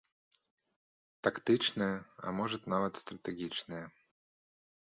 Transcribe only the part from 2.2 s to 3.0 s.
а можа нават